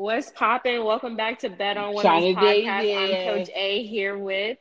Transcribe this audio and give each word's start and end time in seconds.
What's 0.00 0.30
popping? 0.30 0.82
Welcome 0.82 1.14
back 1.14 1.40
to 1.40 1.50
Bet 1.50 1.76
on 1.76 1.92
Women's 1.94 2.34
Podcast. 2.34 2.96
I'm 2.96 3.34
Coach 3.34 3.50
A 3.54 3.86
here 3.86 4.16
with, 4.16 4.56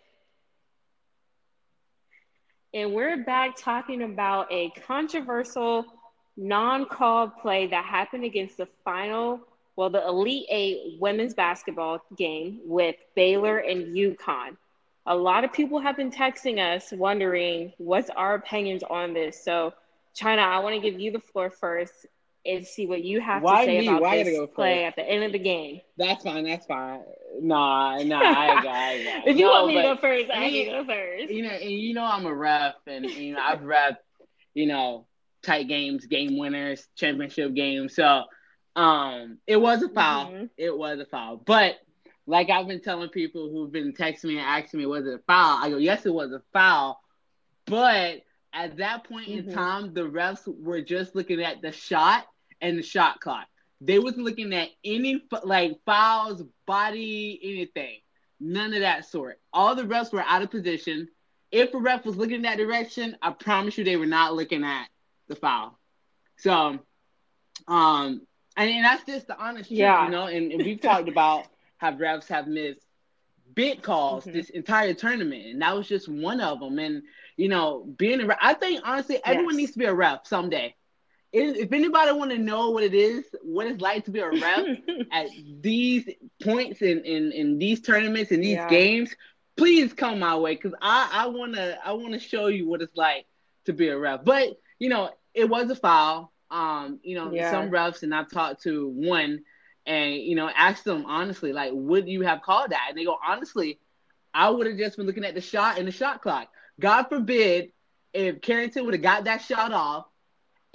and 2.74 2.94
we're 2.94 3.24
back 3.24 3.56
talking 3.56 4.04
about 4.04 4.52
a 4.52 4.70
controversial 4.86 5.86
non-call 6.36 7.30
play 7.30 7.67
that 7.67 7.86
happened 7.86 8.25
against 8.25 8.57
the 8.57 8.68
final, 8.84 9.39
well, 9.78 9.89
the 9.89 10.05
Elite 10.05 10.46
Eight 10.50 10.98
women's 10.99 11.33
basketball 11.33 12.03
game 12.17 12.59
with 12.65 12.97
Baylor 13.15 13.59
and 13.59 13.95
UConn. 13.95 14.57
A 15.05 15.15
lot 15.15 15.45
of 15.45 15.53
people 15.53 15.79
have 15.79 15.95
been 15.95 16.11
texting 16.11 16.59
us 16.59 16.91
wondering 16.91 17.71
what's 17.77 18.09
our 18.09 18.35
opinions 18.35 18.83
on 18.83 19.13
this. 19.13 19.41
So, 19.41 19.73
China, 20.13 20.41
I 20.41 20.59
want 20.59 20.75
to 20.75 20.81
give 20.81 20.99
you 20.99 21.13
the 21.13 21.21
floor 21.21 21.49
first 21.49 22.07
and 22.45 22.65
see 22.65 22.85
what 22.85 23.03
you 23.03 23.19
have 23.19 23.41
Why 23.41 23.65
to 23.65 23.71
say 23.71 23.79
me? 23.79 23.87
about 23.87 24.01
Why 24.01 24.23
this 24.23 24.39
play 24.53 24.85
at 24.85 24.95
the 24.95 25.03
end 25.03 25.23
of 25.23 25.31
the 25.31 25.39
game. 25.39 25.81
That's 25.97 26.23
fine. 26.23 26.45
That's 26.45 26.65
fine. 26.65 27.02
Nah, 27.41 27.97
nah, 28.03 28.20
I 28.20 28.47
got, 28.55 28.66
I 28.66 29.03
got. 29.03 29.27
if 29.27 29.38
you 29.38 29.45
no, 29.45 29.52
want 29.52 29.67
me 29.67 29.75
to 29.75 29.81
go 29.81 29.97
first, 29.97 30.31
I 30.31 30.49
can 30.49 30.66
go 30.67 30.85
first. 30.85 31.31
You 31.31 31.44
know, 31.44 31.49
and 31.49 31.71
you 31.71 31.94
know 31.94 32.03
I'm 32.03 32.25
a 32.25 32.33
ref, 32.33 32.75
and 32.88 33.05
you 33.05 33.33
know 33.33 33.41
I've 33.41 33.63
ref, 33.63 33.95
you 34.53 34.66
know, 34.66 35.07
tight 35.44 35.67
games, 35.67 36.05
game 36.05 36.38
winners, 36.38 36.88
championship 36.95 37.53
games. 37.53 37.95
So, 37.95 38.23
um, 38.75 39.39
it 39.45 39.58
was 39.58 39.83
a 39.83 39.89
foul. 39.89 40.31
Mm-hmm. 40.31 40.45
It 40.58 40.77
was 40.77 40.99
a 40.99 41.05
foul, 41.05 41.38
but. 41.38 41.75
Like 42.27 42.52
I've 42.52 42.67
been 42.67 42.80
telling 42.80 43.09
people 43.09 43.49
who've 43.49 43.71
been 43.71 43.91
texting 43.91 44.25
me 44.25 44.38
and 44.38 44.45
asking 44.45 44.80
me, 44.80 44.85
was 44.85 45.08
it 45.08 45.16
a 45.16 45.21
foul? 45.25 45.58
I 45.63 45.71
go, 45.71 45.77
yes, 45.77 46.05
it 46.05 46.13
was 46.13 46.31
a 46.31 46.44
foul. 46.53 47.02
But 47.66 48.21
at 48.53 48.77
that 48.77 49.03
point 49.03 49.30
mm-hmm. 49.30 49.49
in 49.49 49.55
time, 49.55 49.94
the 49.94 50.02
refs 50.02 50.48
were 50.48 50.81
just 50.81 51.16
looking 51.16 51.41
at 51.41 51.62
the 51.62 51.71
shot 51.71 52.26
and 52.62 52.77
the 52.77 52.84
shot 52.84 53.20
clock. 53.22 53.48
They 53.81 53.99
wasn't 53.99 54.25
looking 54.25 54.53
at 54.53 54.70
any 54.84 55.23
like 55.44 55.80
fouls, 55.85 56.44
body, 56.66 57.39
anything. 57.41 57.99
None 58.39 58.73
of 58.73 58.81
that 58.81 59.05
sort. 59.05 59.39
All 59.53 59.75
the 59.75 59.83
refs 59.83 60.11
were 60.11 60.23
out 60.25 60.42
of 60.42 60.52
position. 60.52 61.08
If 61.52 61.73
a 61.73 61.77
ref 61.77 62.05
was 62.05 62.16
looking 62.16 62.38
in 62.38 62.42
that 62.44 62.58
direction, 62.58 63.17
I 63.22 63.31
promise 63.31 63.77
you 63.77 63.83
they 63.83 63.97
were 63.97 64.05
not 64.05 64.36
looking 64.36 64.64
at 64.64 64.88
the 65.27 65.36
foul. 65.36 65.80
So, 66.38 66.80
um, 67.67 68.22
and, 68.55 68.70
and 68.70 68.86
that's 68.86 69.05
just 69.05 69.27
the 69.27 69.38
honest 69.38 69.70
truth, 69.70 69.80
yeah. 69.80 70.05
you 70.05 70.11
know. 70.11 70.27
And, 70.27 70.52
and 70.52 70.64
we've 70.64 70.81
talked 70.81 71.09
about 71.09 71.47
how 71.77 71.94
refs 71.94 72.27
have 72.27 72.47
missed 72.47 72.86
big 73.53 73.81
calls 73.81 74.23
mm-hmm. 74.23 74.33
this 74.33 74.50
entire 74.50 74.94
tournament, 74.94 75.45
and 75.45 75.61
that 75.61 75.75
was 75.75 75.88
just 75.88 76.08
one 76.08 76.42
of 76.42 76.59
them. 76.59 76.80
And 76.80 77.03
you 77.38 77.50
know, 77.50 77.83
being 77.97 78.22
a 78.22 78.25
ref, 78.25 78.38
I 78.42 78.53
think 78.53 78.81
honestly, 78.83 79.19
everyone 79.23 79.53
yes. 79.53 79.58
needs 79.58 79.72
to 79.73 79.80
be 79.80 79.86
a 79.86 79.94
ref 79.94 80.28
someday 80.28 80.75
if 81.31 81.72
anybody 81.72 82.11
want 82.11 82.31
to 82.31 82.38
know 82.38 82.72
what 82.72 82.83
it 82.83 82.94
is, 82.94 83.25
what 83.44 83.67
it's 83.67 83.81
like 83.81 84.05
to 84.05 84.11
be 84.11 84.20
a 84.20 84.30
ref 84.30 84.66
at 85.11 85.27
these 85.61 86.09
points 86.42 86.81
in, 86.81 87.03
in, 87.05 87.31
in 87.31 87.59
these 87.59 87.81
tournaments 87.81 88.31
and 88.31 88.44
these 88.44 88.55
yeah. 88.55 88.70
games, 88.70 89.14
please 89.55 89.94
come 89.94 90.20
my 90.20 90.36
way 90.36 90.55
because 90.55 90.73
I, 90.81 91.09
I 91.11 91.27
wanna 91.27 91.77
I 91.83 91.92
wanna 91.94 92.20
show 92.20 92.47
you 92.47 92.67
what 92.67 92.81
it's 92.81 92.95
like 92.95 93.25
to 93.66 93.73
be 93.73 93.89
a 93.89 93.97
ref. 93.97 94.23
But 94.23 94.59
you 94.80 94.89
know, 94.89 95.11
it 95.33 95.50
was 95.50 95.70
a 95.70 95.75
foul. 95.75 96.31
Um, 96.52 97.00
you 97.03 97.14
know, 97.14 97.31
yeah. 97.31 97.52
some 97.52 97.70
refs 97.70 98.02
and 98.02 98.16
I've 98.16 98.31
talked 98.31 98.64
to 98.64 98.88
one 98.88 99.44
and 99.90 100.14
you 100.14 100.36
know, 100.36 100.50
ask 100.56 100.84
them 100.84 101.06
honestly, 101.08 101.52
like, 101.52 101.72
would 101.73 102.08
you 102.08 102.22
have 102.22 102.44
called 102.44 102.70
that? 102.70 102.86
And 102.90 102.98
they 102.98 103.06
go, 103.06 103.18
honestly, 103.26 103.80
I 104.34 104.52
would 104.52 104.68
have 104.68 104.78
just 104.78 104.98
been 104.98 105.08
looking 105.08 105.26
at 105.26 105.34
the 105.34 105.42
shot 105.42 105.80
and 105.80 105.88
the 105.88 105.92
shot 105.92 106.22
clock. 106.22 106.48
God 106.80 107.06
forbid 107.09 107.72
if 108.14 108.40
Carrington 108.40 108.86
would 108.86 108.94
have 108.94 109.02
got 109.02 109.23
that 109.23 109.42
shot 109.42 109.73
off 109.73 110.06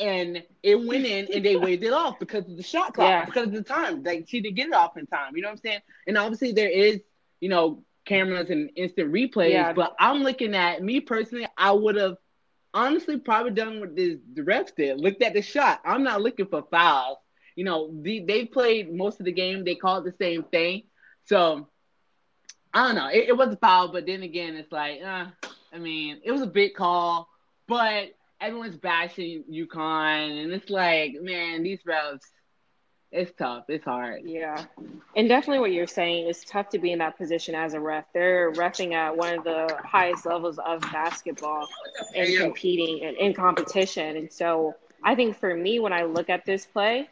and 0.00 0.42
it 0.64 0.84
went 0.84 1.06
in 1.06 1.28
and 1.32 1.44
they 1.44 1.54
waved 1.54 1.84
it 1.84 1.92
off 1.92 2.18
because 2.18 2.48
of 2.48 2.56
the 2.56 2.62
shot 2.64 2.94
clock, 2.94 3.08
yeah. 3.08 3.24
because 3.24 3.46
of 3.46 3.52
the 3.52 3.62
time. 3.62 4.02
Like 4.02 4.26
she 4.28 4.40
didn't 4.40 4.56
get 4.56 4.68
it 4.68 4.74
off 4.74 4.96
in 4.96 5.06
time. 5.06 5.36
You 5.36 5.42
know 5.42 5.48
what 5.48 5.52
I'm 5.52 5.58
saying? 5.58 5.80
And 6.08 6.18
obviously 6.18 6.50
there 6.50 6.68
is, 6.68 7.00
you 7.40 7.48
know, 7.48 7.84
cameras 8.04 8.50
and 8.50 8.70
instant 8.74 9.12
replays. 9.12 9.52
Yeah. 9.52 9.72
But 9.72 9.94
I'm 10.00 10.24
looking 10.24 10.56
at 10.56 10.82
me 10.82 10.98
personally, 10.98 11.46
I 11.56 11.70
would 11.70 11.94
have 11.94 12.16
honestly 12.74 13.20
probably 13.20 13.52
done 13.52 13.78
what 13.78 13.94
this, 13.94 14.18
the 14.34 14.42
refs 14.42 14.74
did. 14.74 14.98
Looked 14.98 15.22
at 15.22 15.34
the 15.34 15.42
shot. 15.42 15.80
I'm 15.84 16.02
not 16.02 16.20
looking 16.20 16.46
for 16.46 16.64
fouls. 16.68 17.18
You 17.56 17.64
know, 17.64 17.90
the, 18.02 18.20
they 18.20 18.44
played 18.44 18.92
most 18.92 19.20
of 19.20 19.26
the 19.26 19.32
game. 19.32 19.64
They 19.64 19.74
called 19.74 20.04
the 20.04 20.14
same 20.18 20.42
thing. 20.44 20.82
So 21.26 21.68
I 22.74 22.86
don't 22.86 22.96
know. 22.96 23.08
It, 23.08 23.28
it 23.28 23.36
was 23.36 23.52
a 23.52 23.56
foul, 23.56 23.88
but 23.88 24.06
then 24.06 24.22
again, 24.22 24.56
it's 24.56 24.72
like, 24.72 25.00
uh, 25.00 25.26
I 25.72 25.78
mean, 25.78 26.20
it 26.24 26.32
was 26.32 26.42
a 26.42 26.46
big 26.46 26.74
call, 26.74 27.28
but 27.68 28.14
everyone's 28.40 28.76
bashing 28.76 29.44
UConn, 29.50 30.42
and 30.42 30.52
it's 30.52 30.68
like, 30.68 31.14
man, 31.20 31.62
these 31.62 31.80
refs, 31.84 32.20
it's 33.12 33.32
tough. 33.38 33.66
It's 33.68 33.84
hard. 33.84 34.22
Yeah, 34.24 34.64
and 35.14 35.28
definitely 35.28 35.60
what 35.60 35.70
you're 35.70 35.86
saying 35.86 36.26
is 36.26 36.42
tough 36.44 36.68
to 36.70 36.80
be 36.80 36.90
in 36.90 36.98
that 36.98 37.16
position 37.16 37.54
as 37.54 37.74
a 37.74 37.80
ref. 37.80 38.06
They're 38.12 38.52
refing 38.52 38.92
at 38.92 39.16
one 39.16 39.38
of 39.38 39.44
the 39.44 39.78
highest 39.84 40.26
levels 40.26 40.58
of 40.58 40.80
basketball 40.80 41.68
and 42.16 42.36
competing 42.38 43.04
and 43.04 43.16
in 43.16 43.32
competition. 43.32 44.16
And 44.16 44.32
so, 44.32 44.74
I 45.04 45.14
think 45.14 45.38
for 45.38 45.54
me, 45.54 45.78
when 45.78 45.92
I 45.92 46.02
look 46.02 46.28
at 46.28 46.44
this 46.44 46.66
play, 46.66 47.08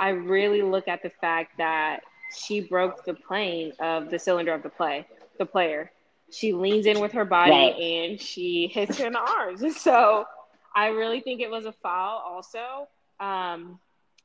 I 0.00 0.10
really 0.10 0.62
look 0.62 0.88
at 0.88 1.02
the 1.02 1.10
fact 1.10 1.58
that 1.58 2.00
she 2.36 2.60
broke 2.60 3.04
the 3.04 3.14
plane 3.14 3.72
of 3.80 4.10
the 4.10 4.18
cylinder 4.18 4.52
of 4.52 4.62
the 4.62 4.68
play, 4.68 5.06
the 5.38 5.46
player. 5.46 5.90
She 6.30 6.52
leans 6.52 6.86
in 6.86 7.00
with 7.00 7.12
her 7.12 7.24
body 7.24 7.50
right. 7.50 7.74
and 7.78 8.20
she 8.20 8.66
hits 8.66 8.98
her 8.98 9.06
in 9.06 9.12
the 9.12 9.20
arms. 9.20 9.62
So 9.80 10.24
I 10.74 10.88
really 10.88 11.20
think 11.20 11.40
it 11.40 11.50
was 11.50 11.66
a 11.66 11.72
foul 11.72 12.22
also. 12.26 12.88
Um, 13.20 13.78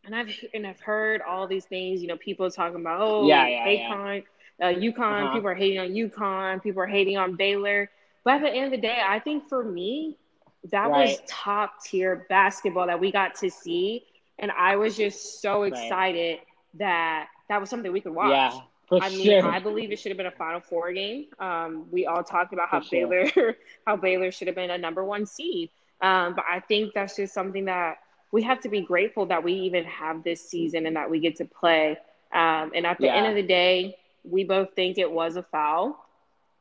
and 0.05 0.15
I've 0.15 0.29
and 0.53 0.65
I've 0.65 0.79
heard 0.79 1.21
all 1.21 1.45
these 1.45 1.65
things, 1.65 2.01
you 2.01 2.07
know, 2.07 2.17
people 2.17 2.49
talking 2.49 2.79
about 2.79 3.01
oh 3.01 3.27
yeah, 3.27 3.47
yeah, 3.47 3.65
Akon, 3.65 4.23
yeah. 4.59 4.69
Uh, 4.69 4.73
UConn, 4.73 5.23
uh-huh. 5.23 5.33
people 5.33 5.49
are 5.49 5.55
hating 5.55 5.79
on 5.79 5.89
UConn, 5.89 6.63
people 6.63 6.81
are 6.81 6.87
hating 6.87 7.17
on 7.17 7.35
Baylor. 7.35 7.89
But 8.23 8.35
at 8.35 8.41
the 8.41 8.49
end 8.49 8.65
of 8.65 8.71
the 8.71 8.77
day, 8.77 9.01
I 9.05 9.19
think 9.19 9.47
for 9.47 9.63
me, 9.63 10.17
that 10.71 10.89
right. 10.89 11.09
was 11.09 11.19
top 11.27 11.83
tier 11.83 12.25
basketball 12.29 12.87
that 12.87 12.99
we 12.99 13.11
got 13.11 13.35
to 13.35 13.49
see. 13.49 14.05
And 14.39 14.51
I 14.51 14.77
was 14.77 14.95
just 14.95 15.41
so 15.41 15.63
excited 15.63 16.37
right. 16.37 16.47
that 16.75 17.27
that 17.49 17.59
was 17.59 17.69
something 17.69 17.91
we 17.91 18.01
could 18.01 18.15
watch. 18.15 18.31
Yeah. 18.31 18.59
For 18.87 19.03
I 19.03 19.09
mean, 19.09 19.25
sure. 19.25 19.45
I 19.45 19.59
believe 19.59 19.91
it 19.91 19.99
should 19.99 20.09
have 20.09 20.17
been 20.17 20.25
a 20.25 20.31
Final 20.31 20.61
Four 20.61 20.91
game. 20.93 21.27
Um, 21.39 21.85
we 21.91 22.07
all 22.07 22.23
talked 22.23 22.53
about 22.53 22.69
how 22.69 22.81
Baylor, 22.89 23.25
how 23.85 23.95
Baylor 23.95 24.31
should 24.31 24.47
have 24.47 24.55
been 24.55 24.71
a 24.71 24.77
number 24.77 25.05
one 25.05 25.27
seed. 25.27 25.69
Um, 26.01 26.33
but 26.35 26.45
I 26.49 26.59
think 26.59 26.93
that's 26.95 27.15
just 27.15 27.33
something 27.33 27.65
that 27.65 27.97
we 28.31 28.41
have 28.43 28.61
to 28.61 28.69
be 28.69 28.81
grateful 28.81 29.27
that 29.27 29.43
we 29.43 29.53
even 29.53 29.83
have 29.85 30.23
this 30.23 30.47
season 30.49 30.87
and 30.87 30.95
that 30.95 31.09
we 31.09 31.19
get 31.19 31.35
to 31.37 31.45
play. 31.45 31.97
Um, 32.33 32.71
and 32.73 32.85
at 32.85 32.97
the 32.97 33.05
yeah. 33.05 33.15
end 33.15 33.27
of 33.27 33.35
the 33.35 33.43
day, 33.43 33.97
we 34.23 34.43
both 34.43 34.73
think 34.75 34.97
it 34.97 35.11
was 35.11 35.35
a 35.35 35.43
foul. 35.43 36.03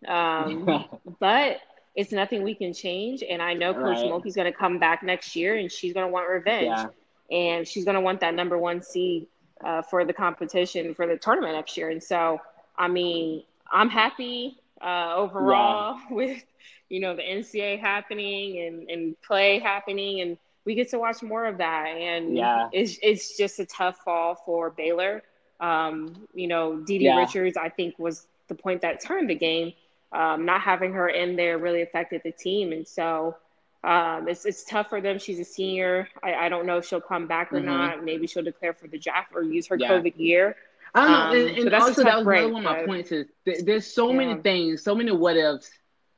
Um, 0.07 0.87
but 1.21 1.61
it's 1.95 2.13
nothing 2.13 2.43
we 2.43 2.55
can 2.55 2.73
change. 2.73 3.23
And 3.29 3.43
I 3.43 3.55
know 3.55 3.75
Coach 3.75 3.99
right. 3.99 4.07
Mulkey's 4.07 4.37
going 4.37 4.51
to 4.51 4.57
come 4.57 4.79
back 4.79 5.03
next 5.03 5.35
year 5.35 5.57
and 5.57 5.71
she's 5.71 5.93
going 5.93 6.07
to 6.07 6.13
want 6.13 6.29
revenge. 6.29 6.67
Yeah. 6.67 6.87
And 7.31 7.67
she's 7.67 7.85
going 7.85 7.95
to 7.95 8.01
want 8.01 8.21
that 8.21 8.35
number 8.35 8.57
one 8.57 8.83
seed 8.83 9.27
uh, 9.65 9.83
for 9.83 10.05
the 10.05 10.13
competition 10.13 10.95
for 10.95 11.07
the 11.07 11.17
tournament 11.17 11.55
next 11.55 11.77
year. 11.77 11.91
And 11.91 12.03
so, 12.03 12.41
I 12.77 12.89
mean, 12.89 13.43
I'm 13.71 13.91
happy 13.91 14.59
uh, 14.81 15.15
overall 15.17 15.97
yeah. 15.97 16.05
with 16.15 16.45
you 16.89 17.01
know 17.01 17.15
the 17.15 17.23
NCAA 17.23 17.81
happening 17.81 18.61
and 18.61 18.91
and 18.91 19.21
play 19.21 19.59
happening, 19.59 20.21
and 20.21 20.39
we 20.65 20.75
get 20.75 20.91
to 20.91 20.99
watch 20.99 21.23
more 21.23 21.47
of 21.47 21.59
that. 21.59 21.87
And 21.87 22.37
yeah, 22.37 22.69
it's 22.73 22.99
it's 23.03 23.37
just 23.37 23.59
a 23.59 23.67
tough 23.67 23.99
fall 24.05 24.35
for 24.35 24.71
Baylor. 24.71 25.23
Um, 25.61 26.29
you 26.35 26.47
know, 26.47 26.83
DiDi 26.87 27.03
yeah. 27.03 27.19
Richards, 27.19 27.57
I 27.57 27.69
think, 27.69 27.99
was 27.99 28.27
the 28.47 28.55
point 28.55 28.83
that 28.83 29.01
turned 29.01 29.29
the 29.29 29.35
game. 29.35 29.73
Um, 30.13 30.47
not 30.47 30.63
having 30.63 30.95
her 30.95 31.09
in 31.09 31.37
there 31.37 31.59
really 31.59 31.83
affected 31.83 32.23
the 32.25 32.33
team, 32.33 32.73
and 32.73 32.87
so 32.89 33.37
um, 33.85 34.29
it's 34.29 34.45
it's 34.45 34.65
tough 34.65 34.89
for 34.89 35.01
them. 35.01 35.19
She's 35.19 35.39
a 35.39 35.45
senior. 35.45 36.09
I, 36.23 36.35
I 36.35 36.49
don't 36.49 36.67
know 36.67 36.79
if 36.79 36.87
she'll 36.87 37.01
come 37.01 37.27
back 37.27 37.53
or 37.53 37.57
mm-hmm. 37.57 37.67
not. 37.67 38.05
Maybe 38.05 38.27
she'll 38.27 38.43
declare 38.43 38.75
for 38.75 38.89
the 38.89 38.99
draft 38.99 39.33
or 39.35 39.43
use 39.43 39.69
her 39.69 39.77
yeah. 39.77 39.89
COVID 39.89 40.15
year. 40.19 40.57
I 40.95 41.05
don't 41.05 41.13
know, 41.13 41.19
um, 41.19 41.49
and, 41.49 41.59
and 41.59 41.75
also 41.75 42.03
that 42.03 42.17
was 42.17 42.25
break, 42.25 42.41
another 42.41 42.53
one 42.55 42.67
of 42.67 42.73
my 42.73 42.85
points 42.85 43.13
is 43.13 43.27
th- 43.45 43.65
there's 43.65 43.87
so 43.87 44.11
yeah. 44.11 44.17
many 44.17 44.41
things, 44.41 44.83
so 44.83 44.95
many 44.95 45.13
what 45.13 45.37
ifs, 45.37 45.71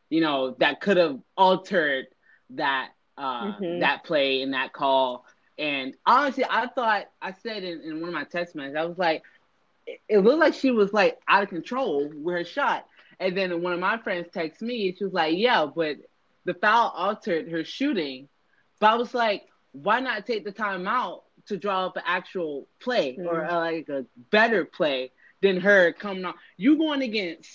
you 0.09 0.21
know, 0.21 0.53
that 0.59 0.81
could 0.81 0.97
have 0.97 1.19
altered 1.37 2.07
that 2.51 2.91
uh, 3.19 3.53
mm-hmm. 3.53 3.81
that 3.81 4.05
play 4.05 4.43
and 4.43 4.55
that 4.55 4.73
call. 4.73 5.27
And 5.59 5.95
honestly, 6.07 6.45
I 6.49 6.69
thought 6.69 7.07
I 7.21 7.35
said 7.43 7.63
in, 7.63 7.83
in 7.83 8.01
one 8.01 8.09
of 8.09 8.15
my 8.15 8.25
text 8.25 8.55
messages, 8.55 8.77
I 8.77 8.85
was 8.85 8.97
like, 8.97 9.23
it, 9.87 10.01
it 10.09 10.19
looked 10.21 10.39
like 10.39 10.55
she 10.55 10.71
was 10.71 10.93
like 10.93 11.19
out 11.29 11.43
of 11.43 11.51
control 11.51 12.09
with 12.15 12.35
her 12.35 12.45
shot. 12.45 12.87
And 13.19 13.37
then 13.37 13.61
one 13.61 13.75
of 13.75 13.81
my 13.81 13.99
friends 13.99 14.29
texted 14.35 14.63
me, 14.63 14.89
and 14.89 14.97
she 14.97 15.05
was 15.05 15.13
like, 15.13 15.37
"Yeah, 15.37 15.67
but 15.67 15.99
the 16.45 16.55
foul 16.55 16.93
altered 16.95 17.51
her 17.51 17.65
shooting." 17.65 18.29
But 18.79 18.93
I 18.93 18.95
was 18.97 19.15
like, 19.15 19.45
"Why 19.73 20.01
not 20.01 20.27
take 20.27 20.45
the 20.45 20.53
time 20.53 20.87
out 20.87 21.25
to 21.47 21.57
draw 21.57 21.87
up 21.87 21.97
an 21.97 22.03
actual 22.07 22.67
play 22.81 23.17
mm-hmm. 23.17 23.27
or 23.27 23.45
uh, 23.45 23.59
like 23.59 23.89
a 23.89 24.07
better 24.31 24.65
play 24.65 25.11
than 25.43 25.61
her 25.61 25.93
coming 25.93 26.25
on. 26.25 26.35
You 26.57 26.77
going 26.77 27.03
against 27.03 27.51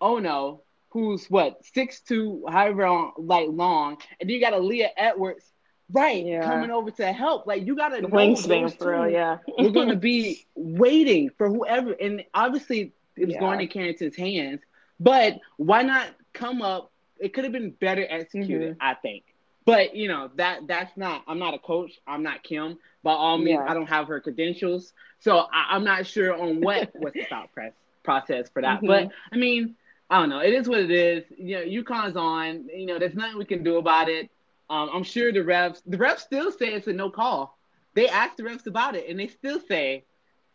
Ono, 0.00 0.62
who's 0.90 1.26
what 1.30 1.64
six 1.64 2.00
two, 2.00 2.44
however 2.48 2.88
long, 2.88 3.12
like 3.16 3.48
long, 3.50 3.98
and 4.20 4.28
then 4.28 4.34
you 4.34 4.40
got 4.40 4.52
Aaliyah 4.52 4.90
Edwards 4.96 5.52
right 5.92 6.24
Yeah. 6.24 6.42
coming 6.42 6.70
over 6.70 6.90
to 6.92 7.12
help. 7.12 7.46
Like 7.46 7.66
you 7.66 7.76
gotta 7.76 7.98
wingspan 8.02 8.62
those 8.62 8.74
for 8.74 8.92
real, 8.92 9.08
yeah. 9.08 9.38
We're 9.58 9.70
gonna 9.70 9.96
be 9.96 10.46
waiting 10.54 11.30
for 11.36 11.48
whoever, 11.48 11.92
and 11.92 12.24
obviously 12.34 12.92
it 13.16 13.26
was 13.26 13.34
Yeah. 13.34 13.40
going 13.40 13.60
in 13.60 13.68
Carrington's 13.68 14.16
hands. 14.16 14.60
But 14.98 15.38
why 15.56 15.82
not 15.82 16.08
come 16.32 16.62
up? 16.62 16.90
It 17.18 17.32
could 17.34 17.44
have 17.44 17.52
been 17.52 17.70
better 17.70 18.06
executed, 18.08 18.72
Mm-hmm. 18.72 18.82
I 18.82 18.94
think. 18.94 19.24
But 19.64 19.94
you 19.96 20.08
know 20.08 20.30
that 20.36 20.66
that's 20.66 20.96
not. 20.96 21.22
I'm 21.26 21.38
not 21.38 21.54
a 21.54 21.58
coach. 21.58 21.98
I'm 22.06 22.22
not 22.22 22.42
Kim. 22.42 22.78
By 23.02 23.12
all 23.12 23.36
means, 23.38 23.60
Yeah. 23.64 23.70
I 23.70 23.74
don't 23.74 23.88
have 23.88 24.06
her 24.08 24.20
credentials, 24.20 24.92
so 25.20 25.38
I, 25.38 25.68
I'm 25.70 25.84
not 25.84 26.06
sure 26.06 26.32
on 26.34 26.60
what 26.60 26.90
was 26.94 27.12
the 27.14 27.24
thought 27.24 27.52
press 27.52 27.72
process 28.04 28.48
for 28.48 28.62
that. 28.62 28.80
Mhm. 28.80 28.86
But 28.86 29.08
I 29.32 29.36
mean, 29.36 29.74
I 30.08 30.20
don't 30.20 30.28
know. 30.28 30.38
It 30.40 30.54
is 30.54 30.68
what 30.68 30.78
it 30.80 30.90
is. 30.90 31.24
You 31.36 31.56
know, 31.56 31.82
UConn's 31.82 32.16
on. 32.16 32.68
You 32.68 32.86
know, 32.86 32.98
there's 32.98 33.14
nothing 33.14 33.38
we 33.38 33.44
can 33.44 33.64
do 33.64 33.76
about 33.78 34.08
it. 34.08 34.30
Um, 34.70 34.90
I'm 34.92 35.02
sure 35.04 35.32
the 35.32 35.40
refs, 35.40 35.82
the 35.86 35.96
refs 35.96 36.20
still 36.20 36.50
say 36.52 36.66
it's 36.72 36.86
a 36.86 36.92
no 36.92 37.10
call. 37.10 37.56
They 37.94 38.08
asked 38.08 38.36
the 38.36 38.42
refs 38.44 38.66
about 38.66 38.94
it, 38.94 39.08
and 39.08 39.18
they 39.18 39.26
still 39.28 39.58
say 39.60 40.04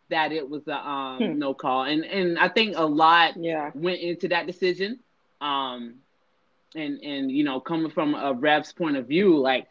that 0.08 0.32
it 0.32 0.48
was 0.48 0.66
a 0.68 0.76
um, 0.88 1.18
Hmm. 1.18 1.38
no 1.38 1.54
call. 1.54 1.84
And 1.84 2.04
and 2.04 2.38
I 2.38 2.48
think 2.48 2.76
a 2.76 2.84
lot 2.86 3.36
Yeah. 3.36 3.70
went 3.74 4.00
into 4.00 4.28
that 4.28 4.46
decision. 4.46 5.00
Um, 5.40 5.96
and 6.74 7.00
and 7.02 7.30
you 7.30 7.44
know, 7.44 7.60
coming 7.60 7.90
from 7.90 8.14
a 8.14 8.32
ref's 8.32 8.72
point 8.72 8.96
of 8.96 9.06
view, 9.08 9.38
like 9.38 9.66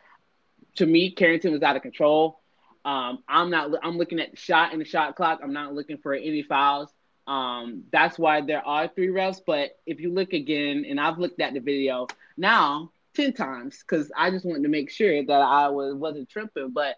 to 0.75 0.85
me, 0.85 1.11
Carrington 1.11 1.51
was 1.51 1.63
out 1.63 1.75
of 1.75 1.81
control. 1.81 2.39
Um, 2.85 3.19
I'm 3.27 3.49
not. 3.49 3.71
I'm 3.83 3.97
looking 3.97 4.19
at 4.19 4.31
the 4.31 4.37
shot 4.37 4.71
and 4.71 4.81
the 4.81 4.85
shot 4.85 5.15
clock. 5.15 5.39
I'm 5.43 5.53
not 5.53 5.73
looking 5.73 5.97
for 5.97 6.13
any 6.13 6.43
fouls. 6.43 6.89
Um, 7.27 7.83
that's 7.91 8.17
why 8.17 8.41
there 8.41 8.65
are 8.65 8.87
three 8.87 9.07
refs. 9.09 9.39
But 9.45 9.77
if 9.85 9.99
you 9.99 10.11
look 10.11 10.33
again, 10.33 10.85
and 10.89 10.99
I've 10.99 11.19
looked 11.19 11.39
at 11.41 11.53
the 11.53 11.59
video 11.59 12.07
now 12.37 12.91
ten 13.13 13.33
times 13.33 13.83
because 13.87 14.11
I 14.17 14.31
just 14.31 14.45
wanted 14.45 14.63
to 14.63 14.69
make 14.69 14.89
sure 14.89 15.23
that 15.23 15.31
I 15.31 15.67
was 15.69 15.93
wasn't 15.95 16.29
tripping. 16.29 16.71
But 16.71 16.95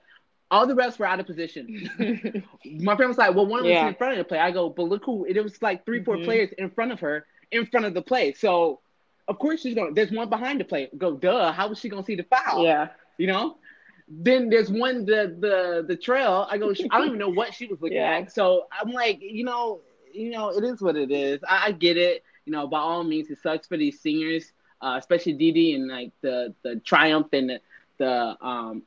all 0.52 0.68
the 0.68 0.76
refs 0.76 1.00
were 1.00 1.06
out 1.08 1.20
of 1.20 1.26
position. 1.26 1.90
My 2.66 2.96
friend 2.96 3.10
was 3.10 3.18
like, 3.18 3.36
"Well, 3.36 3.46
one 3.48 3.60
of 3.60 3.66
them 3.66 3.74
Yeah. 3.74 3.88
in 3.88 3.96
front 3.96 4.14
of 4.14 4.18
the 4.20 4.24
play." 4.24 4.40
I 4.40 4.52
go, 4.52 4.70
"But 4.70 4.84
look 4.84 5.04
who!" 5.04 5.26
It 5.26 5.42
was 5.44 5.62
like 5.62 5.86
3 5.86 6.04
four 6.04 6.18
Mhm. 6.18 6.24
players 6.26 6.52
in 6.58 6.70
front 6.70 6.92
of 6.92 7.00
her, 7.02 7.26
in 7.52 7.66
front 7.66 7.86
of 7.88 7.94
the 7.94 8.02
play. 8.02 8.34
So, 8.34 8.80
of 9.28 9.40
course, 9.40 9.62
she's 9.62 9.76
to 9.76 9.90
There's 9.94 10.12
one 10.12 10.30
behind 10.30 10.60
the 10.60 10.66
play. 10.66 10.90
Go, 10.98 11.16
duh. 11.16 11.52
How 11.52 11.68
was 11.68 11.80
she 11.80 11.90
going 11.90 12.04
to 12.04 12.06
see 12.06 12.16
the 12.16 12.24
foul? 12.24 12.64
yeah. 12.64 12.88
You 13.18 13.28
know. 13.28 13.58
Then 14.08 14.50
there's 14.50 14.70
one 14.72 15.06
the 15.06 15.36
the 15.40 15.86
the 15.88 15.96
trail. 15.96 16.48
I 16.50 16.58
go. 16.58 16.74
I 16.92 16.98
don't 16.98 17.08
even 17.08 17.20
know 17.20 17.30
what 17.30 17.54
she 17.54 17.68
was 17.68 17.82
looking 17.82 17.98
Yeah. 17.98 18.10
at. 18.10 18.32
So 18.32 18.68
I'm 18.72 18.92
like, 18.92 19.20
you 19.22 19.44
know, 19.44 19.82
you 20.14 20.30
know, 20.32 20.50
it 20.50 20.64
is 20.64 20.82
what 20.82 20.96
it 20.96 21.12
is. 21.12 21.42
I, 21.48 21.68
I 21.68 21.72
get 21.72 21.98
it. 21.98 22.24
You 22.46 22.52
know, 22.52 22.68
by 22.68 22.80
all 22.80 23.04
means, 23.04 23.30
it 23.30 23.40
sucks 23.40 23.68
for 23.68 23.78
these 23.78 24.00
seniors, 24.00 24.52
uh, 24.82 24.96
especially 24.98 25.34
Didi 25.34 25.74
and 25.74 25.88
like 25.88 26.12
the 26.22 26.54
the 26.64 26.78
triumph 26.84 27.28
and 27.34 27.50
the, 27.50 27.60
the 27.98 28.38
um 28.46 28.84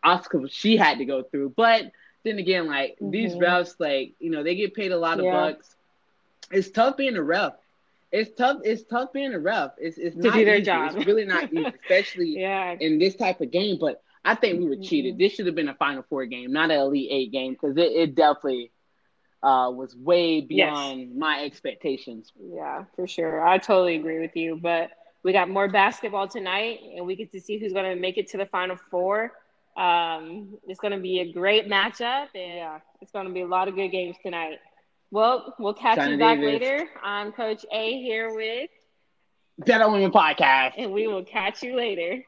she 0.49 0.77
had 0.77 0.99
to 0.99 1.05
go 1.05 1.23
through. 1.23 1.51
But 1.57 1.93
then 2.25 2.39
again, 2.39 2.67
like 2.67 2.97
these 3.01 3.35
Mhm. 3.35 3.41
refs, 3.41 3.75
like 3.79 4.15
you 4.19 4.31
know, 4.31 4.43
they 4.43 4.55
get 4.55 4.75
paid 4.75 4.93
a 4.93 4.99
lot 4.99 5.21
of 5.21 5.31
bucks. 5.31 5.77
It's 6.51 6.71
tough 6.71 6.97
being 6.97 7.17
a 7.17 7.23
ref. 7.23 7.55
It's 8.13 8.31
tough. 8.37 8.59
It's 8.65 8.85
tough 8.85 9.13
being 9.13 9.35
a 9.35 9.39
ref. 9.39 9.73
It's 9.79 9.99
it's 9.99 10.17
To 10.17 10.23
not 10.23 10.35
do 10.35 10.45
their 10.45 10.57
easy. 10.57 10.65
job. 10.65 10.97
It's 10.97 11.07
really 11.07 11.25
not 11.25 11.53
easy, 11.53 11.67
especially 11.83 12.39
Yeah. 12.41 12.77
in 12.79 12.99
this 12.99 13.17
type 13.17 13.41
of 13.41 13.51
game. 13.51 13.79
But 13.81 14.03
I 14.25 14.35
think 14.35 14.61
we 14.61 14.69
were 14.69 14.77
cheated. 14.83 15.15
Mhm. 15.15 15.19
This 15.19 15.33
should 15.35 15.47
have 15.47 15.55
been 15.55 15.69
a 15.69 15.75
Final 15.75 16.03
Four 16.09 16.25
game, 16.27 16.53
not 16.53 16.71
an 16.71 16.79
Elite 16.79 17.09
Eight 17.11 17.33
game, 17.33 17.53
because 17.53 17.77
it, 17.77 17.93
it 17.93 18.15
definitely 18.15 18.71
uh, 19.43 19.71
was 19.75 19.95
way 19.95 20.41
beyond 20.41 21.17
my 21.17 21.45
expectations. 21.45 22.33
Yeah, 22.41 22.85
for 22.97 23.07
sure. 23.07 23.47
I 23.47 23.59
totally 23.59 23.97
agree 23.97 24.21
with 24.21 24.35
you. 24.37 24.57
But 24.61 24.91
we 25.23 25.33
got 25.33 25.49
more 25.49 25.69
basketball 25.69 26.27
tonight, 26.29 26.81
and 26.97 27.07
we 27.07 27.15
get 27.17 27.31
to 27.33 27.41
see 27.41 27.59
who's 27.59 27.73
going 27.73 27.95
to 27.95 28.01
make 28.01 28.19
it 28.19 28.29
to 28.29 28.39
the 28.39 28.47
final 28.47 28.77
four. 28.91 29.33
Um, 29.77 30.57
it's 30.67 30.81
going 30.81 30.93
to 30.93 30.99
be 31.01 31.21
a 31.21 31.33
great 31.33 31.69
matchup, 31.69 32.29
and 32.35 32.55
yeah, 32.57 32.79
it's 33.03 33.13
going 33.13 33.27
to 33.27 33.33
be 33.33 33.43
a 33.43 33.47
lot 33.47 33.69
of 33.69 33.75
good 33.75 33.89
games 33.89 34.17
tonight. 34.23 34.59
Well, 35.11 35.55
we'll 35.59 35.75
catch 35.75 35.97
China 35.97 36.13
you 36.13 36.19
back 36.19 36.39
Davis. 36.41 36.61
later. 36.63 36.89
I'm 37.03 37.33
Coach 37.33 37.65
A 37.73 37.99
here 38.01 38.35
with, 38.35 38.71
That 39.59 39.89
Women 39.91 40.11
Podcast. 40.11 40.73
and 40.77 40.93
we 40.93 41.07
will 41.07 41.25
catch 41.25 41.63
you 41.63 41.77
later. 41.77 42.25